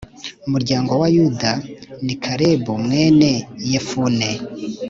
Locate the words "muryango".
0.51-0.91